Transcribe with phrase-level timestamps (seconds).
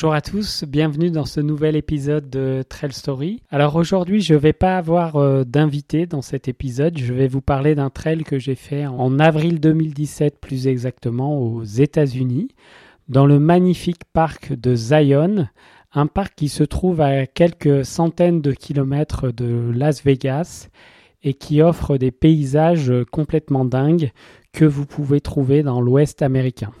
[0.00, 3.42] Bonjour à tous, bienvenue dans ce nouvel épisode de Trail Story.
[3.50, 7.42] Alors aujourd'hui, je ne vais pas avoir euh, d'invité dans cet épisode, je vais vous
[7.42, 12.48] parler d'un trail que j'ai fait en avril 2017 plus exactement aux États-Unis,
[13.10, 15.48] dans le magnifique parc de Zion,
[15.92, 20.68] un parc qui se trouve à quelques centaines de kilomètres de Las Vegas
[21.22, 24.12] et qui offre des paysages complètement dingues
[24.54, 26.72] que vous pouvez trouver dans l'Ouest américain.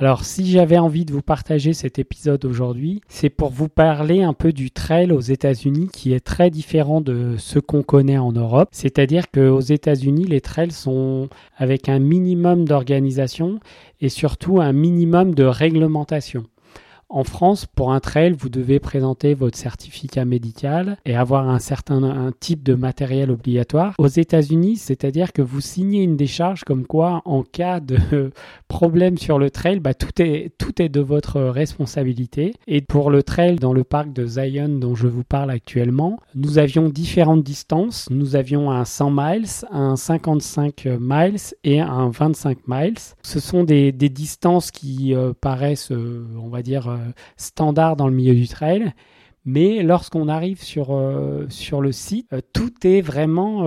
[0.00, 4.32] Alors si j'avais envie de vous partager cet épisode aujourd'hui, c'est pour vous parler un
[4.32, 8.68] peu du trail aux États-Unis qui est très différent de ce qu'on connaît en Europe.
[8.70, 13.58] C'est-à-dire qu'aux États-Unis, les trails sont avec un minimum d'organisation
[14.00, 16.44] et surtout un minimum de réglementation.
[17.10, 22.32] En France, pour un trail, vous devez présenter votre certificat médical et avoir un certain
[22.38, 23.94] type de matériel obligatoire.
[23.96, 27.96] Aux États-Unis, c'est-à-dire que vous signez une décharge comme quoi, en cas de
[28.68, 32.54] problème sur le trail, bah, tout, est, tout est de votre responsabilité.
[32.66, 36.58] Et pour le trail dans le parc de Zion dont je vous parle actuellement, nous
[36.58, 38.08] avions différentes distances.
[38.10, 42.98] Nous avions un 100 miles, un 55 miles et un 25 miles.
[43.22, 46.97] Ce sont des, des distances qui euh, paraissent, euh, on va dire, euh,
[47.36, 48.92] standard dans le milieu du trail.
[49.44, 53.64] Mais lorsqu'on arrive sur, euh, sur le site, euh, tout est vraiment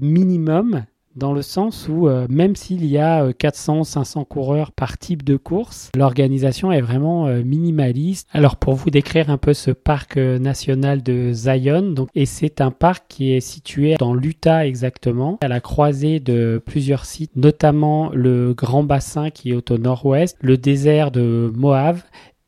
[0.00, 0.84] minimum
[1.16, 5.90] dans le sens où même s'il y a 400, 500 coureurs par type de course,
[5.94, 8.28] l'organisation est vraiment minimaliste.
[8.32, 12.70] Alors pour vous décrire un peu ce parc national de Zion, donc, et c'est un
[12.70, 18.54] parc qui est situé dans l'Utah exactement, à la croisée de plusieurs sites, notamment le
[18.54, 21.98] Grand Bassin qui est au nord-ouest, le désert de Moab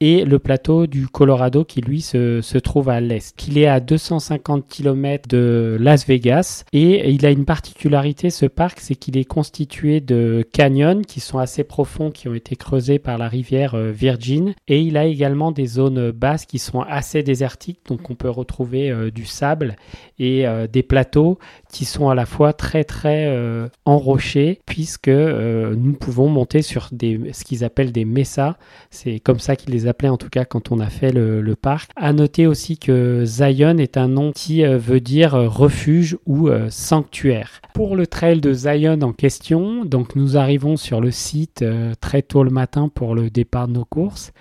[0.07, 3.35] et le plateau du Colorado qui lui se, se trouve à l'est.
[3.49, 8.81] Il est à 250 km de Las Vegas et il a une particularité ce parc,
[8.81, 13.17] c'est qu'il est constitué de canyons qui sont assez profonds, qui ont été creusés par
[13.17, 17.81] la rivière euh, Virgin et il a également des zones basses qui sont assez désertiques,
[17.89, 19.75] donc on peut retrouver euh, du sable
[20.19, 21.39] et euh, des plateaux
[21.75, 23.29] qui sont à la fois très très
[23.85, 28.57] enrochés puisque nous pouvons monter sur des, ce qu'ils appellent des messas,
[28.91, 31.91] c'est comme ça qu'ils les appelait en tout cas quand on a fait le, parc.
[31.97, 36.49] À noter aussi que Zion est un nom qui euh, veut dire euh, refuge ou
[36.49, 37.61] euh, sanctuaire.
[37.75, 41.65] Pour le trail de Zion en question, donc nous arrivons sur le site
[42.01, 44.33] très tôt le matin pour le départ de nos courses.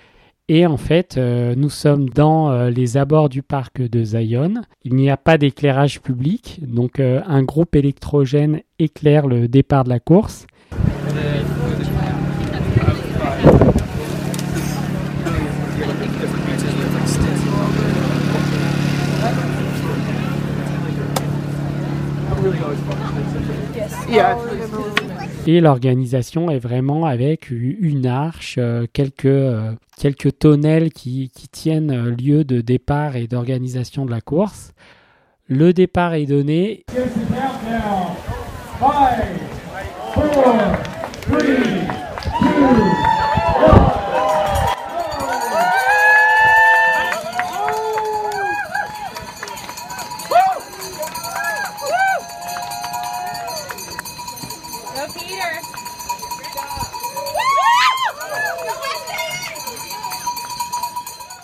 [0.56, 4.62] Et en fait, nous sommes dans les abords du parc de Zion.
[4.84, 10.00] Il n'y a pas d'éclairage public, donc un groupe électrogène éclaire le départ de la
[10.00, 10.46] course.
[25.46, 32.16] Et l'organisation est vraiment avec une arche, euh, quelques, euh, quelques tonnelles qui, qui tiennent
[32.16, 34.72] lieu de départ et d'organisation de la course.
[35.50, 36.86] Le départ est donné.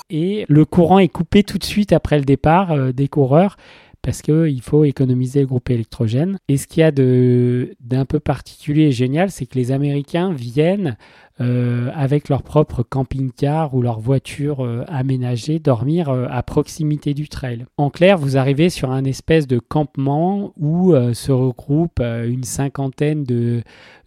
[0.09, 3.57] Et le courant est coupé tout de suite après le départ euh, des coureurs
[4.01, 6.39] parce qu'il faut économiser le groupe électrogène.
[6.47, 10.95] Et ce qu'il y a d'un peu particulier et génial, c'est que les Américains viennent
[11.41, 17.65] euh, avec leur propre camping-car ou leur voiture euh, aménagée dormir à proximité du trail.
[17.75, 23.63] En clair, vous arrivez sur un espèce de campement où se regroupent une cinquantaine de,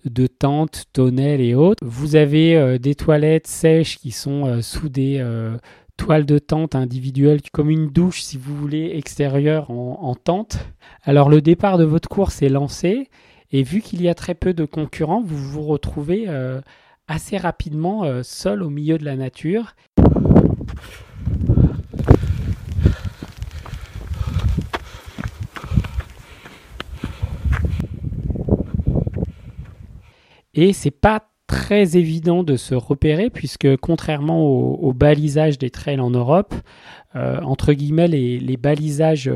[0.07, 1.85] de tentes, tonnelles et autres.
[1.85, 5.23] Vous avez des toilettes sèches qui sont sous des
[6.03, 10.59] toile de tente individuelle comme une douche si vous voulez extérieure en, tente.
[11.05, 13.09] Alors le départ de votre course est lancé
[13.53, 16.61] et vu qu'il y a très peu de concurrents, vous vous retrouvez euh,
[17.07, 19.77] assez rapidement euh, seul au milieu de la nature.
[30.55, 36.11] Et c'est pas très évident de se repérer puisque contrairement au, balisage des trails en
[36.11, 36.55] Europe,
[37.15, 39.31] entre guillemets les, balisages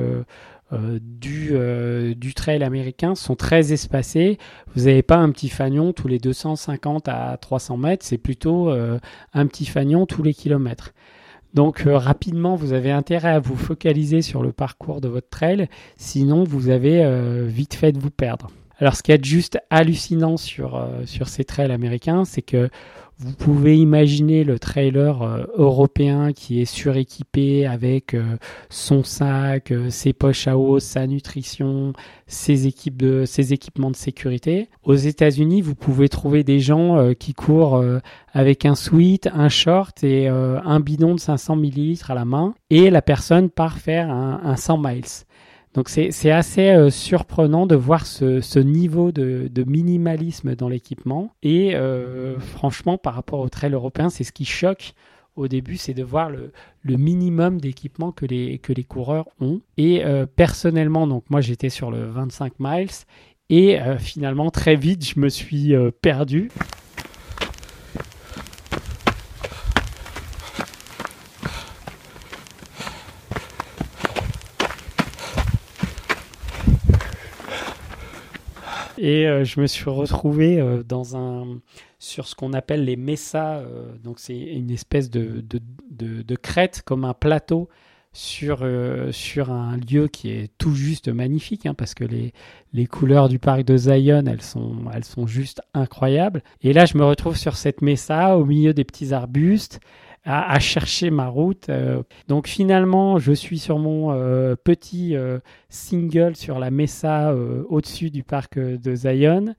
[0.73, 4.37] euh, du, euh, du trail américain sont très espacés.
[4.75, 8.99] Vous n'avez pas un petit fanion tous les 250 à 300 mètres, c'est plutôt euh,
[9.33, 10.93] un petit fanion tous les kilomètres.
[11.55, 16.45] Donc rapidement, vous avez intérêt à vous focaliser sur le parcours de votre trail, sinon
[16.45, 17.03] vous avez
[17.47, 18.51] vite fait de vous perdre.
[18.79, 22.69] Alors ce qui est juste hallucinant sur, sur ces trails américains, c'est que
[23.19, 28.37] vous pouvez imaginer le trailer euh, européen qui est suréquipé avec euh,
[28.69, 31.95] son sac, euh, ses poches à eau, sa nutrition,
[32.27, 34.69] ses, équipes de, ses équipements de sécurité.
[34.83, 37.83] Aux États-Unis, vous pouvez trouver des gens qui courent
[38.33, 42.91] avec un sweat, un short et un bidon de 500 ml à la main et
[42.91, 45.26] la personne part faire un, un 100 miles.
[45.77, 51.35] Donc c'est assez euh, surprenant de voir ce, niveau de, minimalisme dans l'équipement.
[51.43, 54.95] Et euh, franchement, par rapport au trail européen, c'est ce qui choque
[55.37, 56.51] au début, c'est de voir le,
[56.97, 59.61] minimum d'équipement que les, que les coureurs ont.
[59.77, 62.89] Et euh, personnellement, donc moi j'étais sur le 25 miles
[63.51, 66.51] et finalement très vite je me suis perdu.
[78.99, 81.61] Et euh, je me suis retrouvé euh, dans un,
[81.99, 83.59] sur ce qu'on appelle les messas.
[83.59, 87.69] Euh, donc, c'est une espèce de, de, de, crête, comme un plateau
[88.13, 88.67] sur,
[89.11, 92.33] sur un lieu qui est tout juste magnifique, hein, parce que les,
[92.73, 96.43] les couleurs du parc de Zion, elles sont, elles sont juste incroyables.
[96.63, 99.81] Et là, je me retrouve sur cette mesa, au milieu des petits arbustes
[100.27, 101.69] à, chercher ma route.
[101.69, 102.03] Euh.
[102.29, 105.39] donc finalement, je suis sur mon euh, petit euh,
[105.69, 107.35] single sur la Mesa
[107.69, 109.55] au-dessus du parc de Zion.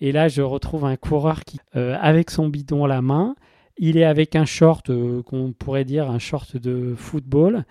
[0.00, 3.36] Et là, je retrouve un coureur qui, avec son bidon à la main,
[3.78, 4.90] il est avec un short
[5.22, 7.64] qu'on pourrait dire un short de football.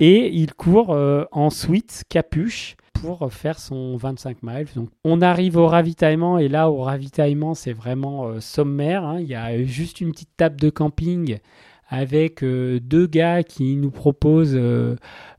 [0.00, 0.90] Et il court
[1.30, 4.66] en sweat, capuche, pour faire son 25 miles.
[4.74, 9.04] Donc, on arrive au ravitaillement et là, au ravitaillement, c'est vraiment sommaire.
[9.04, 9.20] Hein.
[9.20, 11.38] Il y a juste une petite table de camping
[11.88, 14.96] avec euh, deux gars qui nous proposent euh,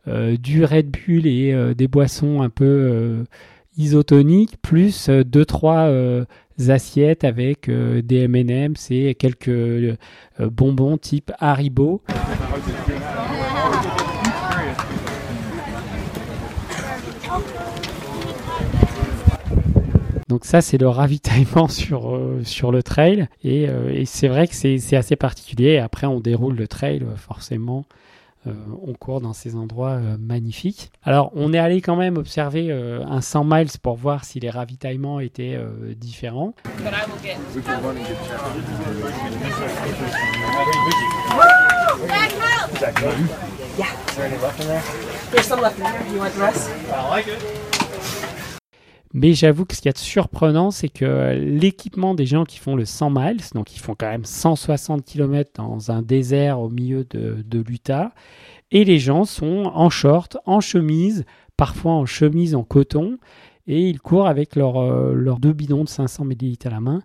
[0.08, 3.26] euh, du Red Bull et des boissons un peu
[3.78, 5.92] isotoniques, plus deux trois
[6.68, 9.98] assiettes avec des M&M's et quelques
[10.40, 12.02] bonbons type Haribo.
[20.30, 23.28] Donc ça, c'est le ravitaillement sur, euh, sur le trail.
[23.44, 25.80] Et, euh, c'est vrai que c'est assez particulier.
[25.80, 27.84] après, on déroule le trail, euh, forcément.
[28.46, 30.92] on court dans ces endroits magnifiques.
[31.04, 35.20] Alors, on est allé quand même observer un 100 miles pour voir si les ravitaillements
[35.20, 35.60] étaient
[35.98, 36.54] différents.
[49.14, 52.86] Mais j'avoue que ce qui est surprenant, c'est que l'équipement des gens qui font le
[52.86, 57.64] 100 miles, donc ils font quand même 160 km dans un désert au milieu de,
[57.68, 58.12] l'Utah,
[58.72, 61.26] et les gens sont en short, en chemise,
[61.58, 63.18] parfois en chemise en coton,
[63.66, 67.02] et ils courent avec leurs euh, deux bidons de 500 ml à la main.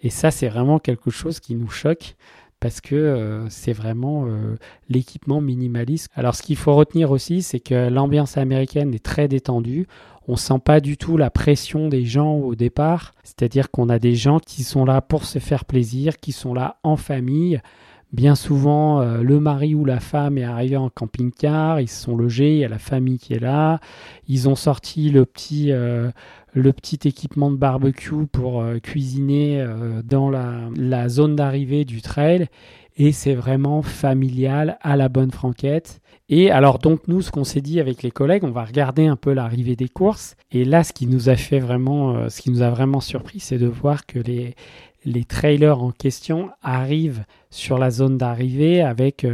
[0.00, 2.16] Et ça, c'est vraiment quelque chose qui nous choque
[2.62, 4.56] parce que euh, c'est vraiment euh,
[4.88, 6.08] l'équipement minimaliste.
[6.14, 9.88] Alors ce qu'il faut retenir aussi, c'est que l'ambiance américaine est très détendue.
[10.28, 14.14] On sent pas du tout la pression des gens au départ, c'est-à-dire qu'on a des
[14.14, 17.60] gens qui sont là pour se faire plaisir, qui sont là en famille.
[18.12, 22.14] Bien souvent, euh, le mari ou la femme est arrivé en camping-car, ils se sont
[22.14, 23.80] logés, il y a la famille qui est là,
[24.28, 25.72] ils ont sorti le petit,
[26.54, 32.48] le petit équipement de barbecue pour euh, cuisiner euh, dans la, zone d'arrivée du trail.
[32.96, 36.00] Et c'est vraiment familial à la bonne franquette.
[36.28, 39.16] Et alors donc nous, ce qu'on s'est dit avec les collègues, on va regarder un
[39.16, 40.36] peu l'arrivée des courses.
[40.50, 43.40] Et là, ce qui nous a fait vraiment, euh, ce qui nous a vraiment surpris,
[43.40, 44.54] c'est de voir que les,
[45.06, 49.26] les trailers en question arrivent sur la zone d'arrivée avec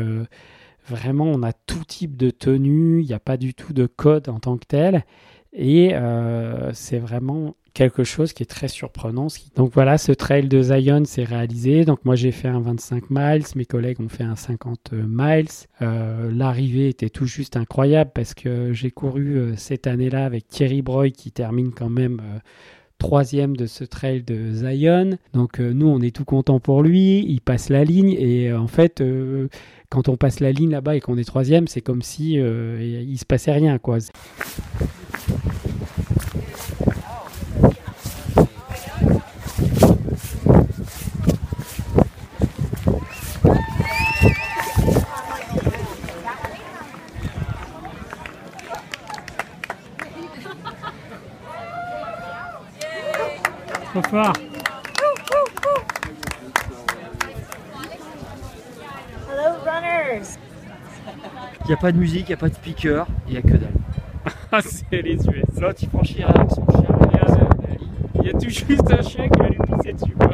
[0.88, 4.28] vraiment, on a tout type de tenue, il n'y a pas du tout de code
[4.28, 5.04] en tant que tel.
[5.52, 9.28] Et euh, c'est vraiment quelque chose qui est très surprenant.
[9.56, 11.84] Donc voilà, ce trail de Zion s'est réalisé.
[11.84, 15.46] Donc moi j'ai fait un 25 miles, mes collègues ont fait un 50 miles.
[15.80, 20.82] Euh, l'arrivée était tout juste incroyable parce que j'ai couru euh, cette année-là avec Thierry
[20.82, 22.20] Breuil qui termine quand même
[22.98, 25.18] troisième de ce trail de Zion.
[25.32, 27.24] Donc nous on est tout content pour lui.
[27.28, 29.02] Il passe la ligne et en fait
[29.88, 33.24] quand on passe la ligne là-bas et qu'on est troisième, c'est comme si il se
[33.24, 33.98] passait rien quoi.
[54.02, 54.32] Fort.
[59.30, 60.38] Hello, runners.
[61.62, 63.42] Il n'y a pas de musique, il n'y a pas de speaker, il n'y a
[63.42, 63.72] que dalle.
[64.50, 65.60] Ah, c'est les US.
[65.60, 66.98] L'autre il franchira avec son chien,
[68.20, 70.14] il y a tout juste un chien qui va lui pisser dessus.
[70.18, 70.30] quoi.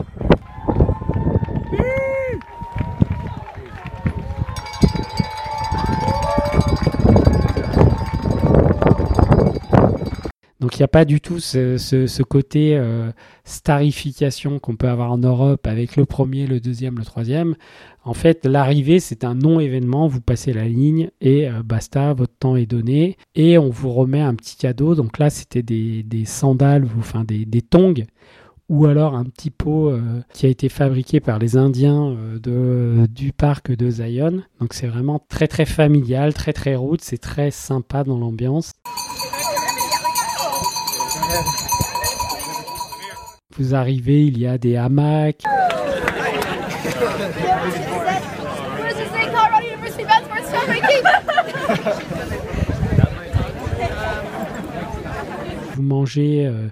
[10.74, 13.12] Il n'y a pas du tout ce, côté euh,
[13.44, 17.54] starification qu'on peut avoir en Europe avec le premier, le deuxième, le troisième.
[18.02, 20.08] En fait, l'arrivée, c'est un non-événement.
[20.08, 23.16] Vous passez la ligne et euh, basta, votre temps est donné.
[23.36, 24.96] Et on vous remet un petit cadeau.
[24.96, 28.04] Donc là, c'était des, sandales, enfin des, des tongs
[28.70, 33.32] ou alors un petit pot euh, qui a été fabriqué par les Indiens de, du
[33.32, 34.42] parc de Zion.
[34.58, 38.72] Donc c'est vraiment très très familial, très très route, c'est très sympa dans l'ambiance.
[43.56, 45.42] Vous arrivez, il y a des hamacs,
[55.74, 56.68] vous mangez euh,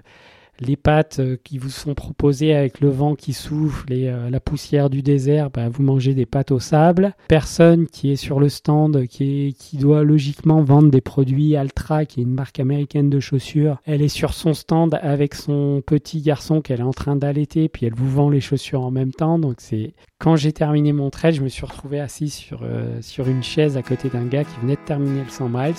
[0.59, 4.39] les pâtes euh, qui vous sont proposées avec le vent qui souffle et euh, la
[4.39, 7.13] poussière du désert, bah, vous mangez des pâtes au sable.
[7.27, 12.23] Personne qui est sur le stand, qui, doit logiquement vendre des produits Altra, qui est
[12.23, 16.79] une marque américaine de chaussures, elle est sur son stand avec son petit garçon qu'elle
[16.79, 19.39] est en train d'allaiter, puis elle vous vend les chaussures en même temps.
[19.39, 23.27] Donc c'est quand j'ai terminé mon trail, je me suis retrouvé assis sur, euh, sur
[23.27, 25.73] une chaise à côté d'un gars qui venait de terminer le 100 miles.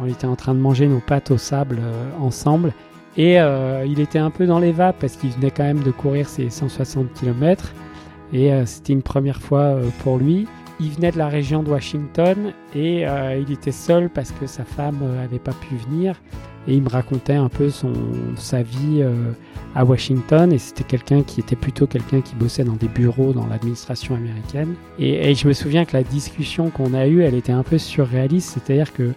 [0.00, 1.78] On était en train de manger nos pâtes au sable
[2.20, 2.74] ensemble.
[3.18, 5.90] Et euh, il était un peu dans les vapes parce qu'il venait quand même de
[5.90, 7.72] courir ses 160 km.
[8.32, 10.46] Et euh, c'était une première fois euh, pour lui.
[10.78, 13.06] Il venait de la région de Washington et
[13.40, 16.20] il était seul parce que sa femme euh, avait pas pu venir.
[16.68, 17.92] Et il me racontait un peu son,
[18.34, 19.00] sa vie
[19.76, 20.52] à Washington.
[20.52, 24.74] Et c'était quelqu'un qui était plutôt quelqu'un qui bossait dans des bureaux dans l'administration américaine.
[24.98, 28.58] Et je me souviens que la discussion qu'on a eue, elle était un peu surréaliste.
[28.58, 29.12] C'est-à-dire que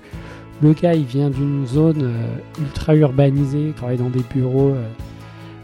[0.61, 4.87] le gars, il vient d'une zone euh, ultra urbanisée, il travaille dans des bureaux euh,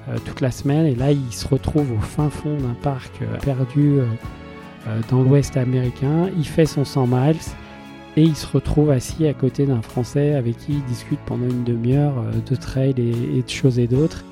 [0.10, 3.98] euh, toute la semaine, et là, il se retrouve au fin fond d'un parc perdu
[5.10, 6.30] dans l'ouest américain.
[6.38, 7.36] Il fait son 100 miles,
[8.16, 11.64] et il se retrouve assis à côté d'un Français avec qui il discute pendant une
[11.64, 12.14] demi-heure
[12.48, 14.24] de trail et, de choses et d'autres.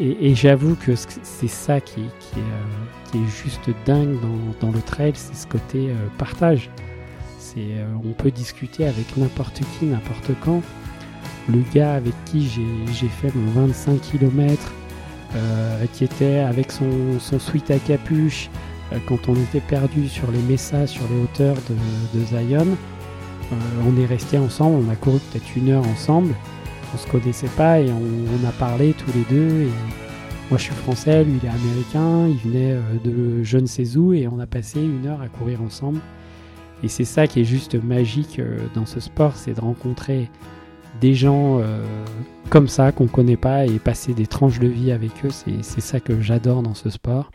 [0.00, 4.16] Et, j'avoue que c'est ça qui, est, juste dingue
[4.60, 6.70] dans, le trail, c'est ce côté partage.
[7.58, 10.62] Euh, on peut discuter avec n'importe qui, n'importe quand.
[11.48, 14.72] Le gars avec qui j'ai, fait mon 25 km,
[15.92, 18.50] qui était avec son, sweat à capuche,
[18.92, 21.56] euh, quand on était perdu sur les messas, sur les hauteurs
[22.14, 26.34] de, Zion, euh, on est resté ensemble, on a couru peut-être une heure ensemble.
[26.94, 29.68] On se connaissait pas et on, a parlé tous les deux.
[30.50, 33.98] Moi je suis français, lui il est américain, il venait euh, de je ne sais
[33.98, 36.00] où et on a passé une heure à courir ensemble.
[36.82, 40.30] Et c'est ça qui est juste magique euh, dans ce sport, c'est de rencontrer
[41.00, 41.84] des gens euh,
[42.50, 45.30] comme ça qu'on connaît pas et passer des tranches de vie avec eux.
[45.30, 47.30] C'est ça que j'adore dans ce sport.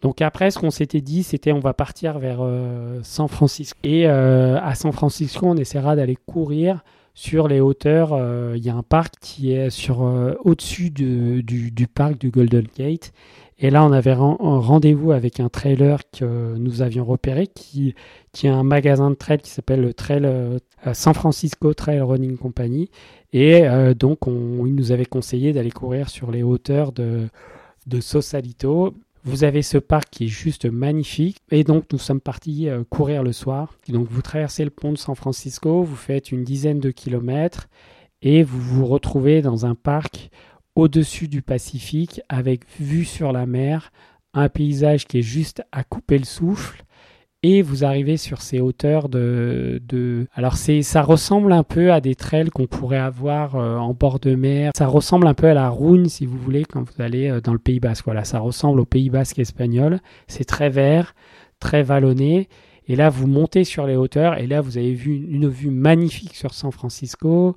[0.00, 3.76] Donc après, ce qu'on s'était dit, c'était on va partir vers euh, San Francisco.
[3.82, 8.10] Et euh, à San Francisco, on essaiera d'aller courir sur les hauteurs.
[8.12, 10.00] euh, Il y a un parc qui est sur
[10.44, 13.12] au-dessus de- du, parc du Golden Gate.
[13.58, 17.96] Et là, on avait rendez-vous avec un trailer que nous avions repéré, qui,
[18.30, 20.24] qui a un magasin de trail qui s'appelle le Trail
[20.92, 22.88] San Francisco Trail Running Company.
[23.32, 23.64] Et
[23.98, 27.26] donc, on, il nous avait conseillé d'aller courir sur les hauteurs de,
[27.88, 28.94] de Sausalito.
[29.28, 31.36] Vous avez ce parc qui est juste magnifique.
[31.50, 33.74] Et donc, nous sommes partis euh, courir le soir.
[33.86, 37.68] Donc, vous traversez le pont de San Francisco, vous faites une dizaine de kilomètres
[38.22, 40.30] et vous vous retrouvez dans un parc
[40.76, 43.92] au-dessus du Pacifique avec vue sur la mer,
[44.32, 46.82] un paysage qui est juste à couper le souffle.
[47.44, 52.50] Et vous arrivez sur ces hauteurs de, alors ça ressemble un peu à des trails
[52.50, 54.72] qu'on pourrait avoir euh, en bord de mer.
[54.76, 57.52] Ça ressemble un peu à la Rhône si vous voulez quand vous allez euh, dans
[57.52, 58.06] le Pays Basque.
[58.06, 60.00] Voilà, ça ressemble au Pays Basque espagnol.
[60.26, 61.14] C'est très vert,
[61.60, 62.48] très vallonné.
[62.88, 66.34] Et là, vous montez sur les hauteurs et là, vous avez vu une vue magnifique
[66.34, 67.54] sur San Francisco.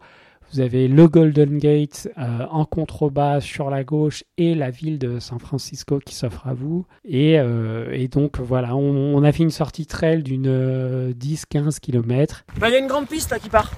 [0.53, 5.19] Vous avez le Golden Gate euh, en contrebas sur la gauche et la ville de
[5.19, 6.85] San Francisco qui s'offre à vous.
[7.05, 11.79] Et, euh, et donc voilà, on, on a fait une sortie trail d'une euh, 10-15
[11.79, 12.43] km.
[12.59, 13.71] Bah, il y a une grande piste là qui part.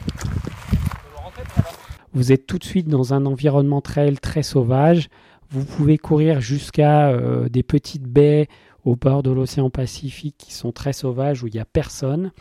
[2.14, 5.10] Vous êtes tout de suite dans un environnement trail très sauvage.
[5.52, 8.48] Vous pouvez courir jusqu'à euh, des petites baies
[8.84, 12.32] au bord de l'océan Pacifique qui sont très sauvages où il n'y a personne.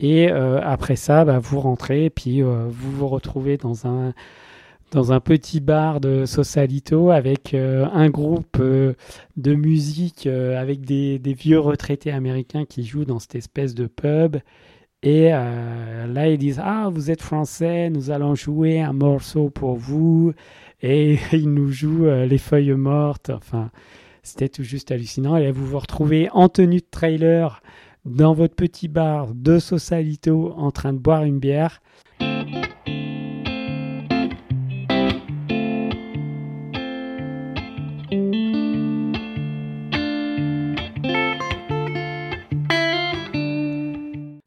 [0.00, 4.14] Et euh, après ça, bah, vous rentrez puis euh, vous vous retrouvez dans un,
[4.92, 11.34] dans un petit bar de Sausalito avec euh, un groupe de musique avec des, des,
[11.34, 14.38] vieux retraités américains qui jouent dans cette espèce de pub.
[15.02, 20.32] Et là, ils disent Ah, vous êtes français, nous allons jouer un morceau pour vous.
[20.82, 23.30] Et ils nous jouent Les Feuilles Mortes.
[23.30, 23.70] Enfin,
[24.22, 25.36] c'était tout juste hallucinant.
[25.36, 27.62] Et là, vous vous retrouvez en tenue de trailer
[28.04, 31.80] dans votre petit bar de Sausalito en train de boire une bière.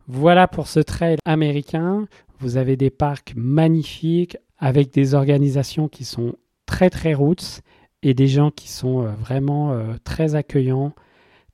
[0.08, 2.08] Voilà pour ce trail américain.
[2.40, 7.62] Vous avez des parcs magnifiques avec des organisations qui sont très très roots
[8.04, 10.94] et des gens qui sont euh, vraiment euh, très accueillants,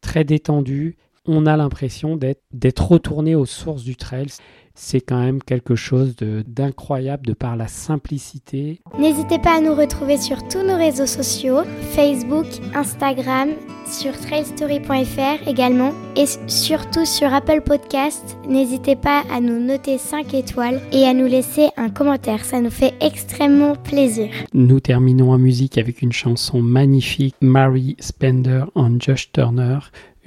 [0.01, 0.97] très détendus
[1.29, 4.27] on a l'impression d'être retourné aux sources du trail.
[4.73, 8.79] C'est quand même quelque chose d'incroyable de, par la simplicité.
[8.97, 13.49] N'hésitez pas à nous retrouver sur tous nos réseaux sociaux, Facebook, Instagram,
[13.85, 18.37] sur trailstory.fr également et surtout sur Apple Podcast.
[18.47, 22.71] N'hésitez pas à nous noter 5 étoiles et à nous laisser un commentaire, ça nous
[22.71, 24.29] fait extrêmement plaisir.
[24.53, 29.79] Nous terminons en musique avec une chanson magnifique, Mary Spender en Josh Turner,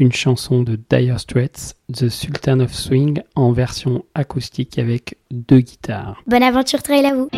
[0.02, 6.20] une chanson de Dire Straits, The Sultan of Swing, en version acoustique avec deux guitares.
[6.26, 7.28] Bonne aventure trail à vous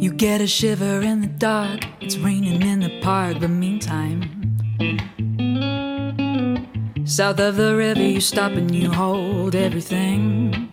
[0.00, 4.41] You get a shiver in the dark, it's raining in the park, but meantime
[7.12, 10.66] South of the river, you stop and you hold everything.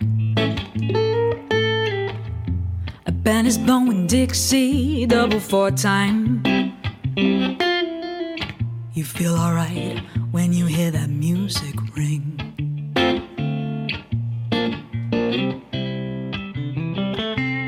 [3.04, 6.42] A band is blowing Dixie, double four time.
[8.94, 9.98] You feel alright
[10.30, 12.38] when you hear that music ring.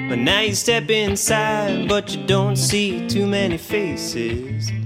[0.08, 4.81] But now you step inside, but you don't see too many faces.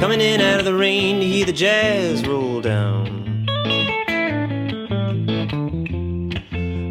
[0.00, 3.46] Coming in out of the rain to hear the jazz roll down.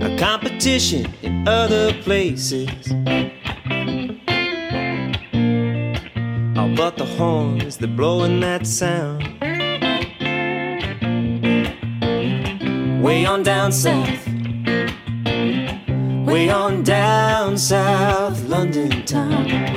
[0.03, 2.69] A competition in other places.
[6.55, 9.23] Oh, but the horns, they're blowing that sound.
[13.01, 14.27] Way on down south.
[16.27, 19.68] Way on down south, London town.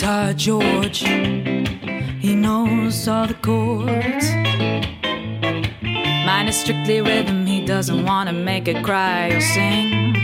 [0.00, 4.32] Guitar George, he knows all the chords.
[6.24, 10.14] Mine is strictly rhythm, he doesn't wanna make it cry or sing.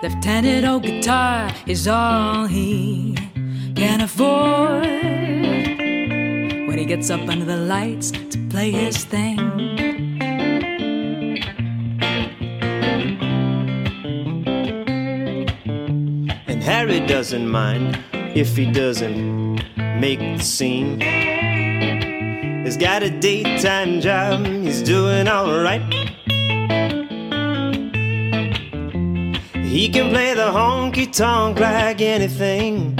[0.00, 3.16] Lieutenant O guitar is all he
[3.74, 4.86] can afford.
[6.68, 9.85] When he gets up under the lights to play his thing.
[17.06, 19.62] Doesn't mind if he doesn't
[20.00, 21.00] make the scene.
[22.64, 25.82] He's got a daytime job, he's doing alright.
[29.64, 32.96] He can play the honky tonk like anything.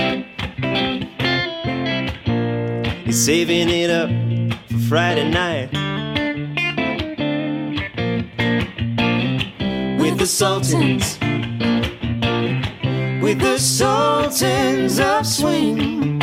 [3.05, 4.09] He's saving it up
[4.71, 5.73] for Friday night.
[10.01, 11.19] With the Sultans
[13.39, 16.16] the sultans of swing.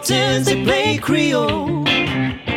[0.00, 2.49] Miltons, they play Creole.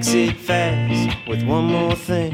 [0.00, 2.32] Makes it fast with one more thing.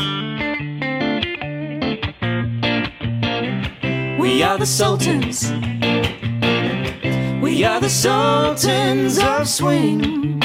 [4.20, 5.50] We are the Sultans.
[7.42, 10.40] We are the Sultans of Swing.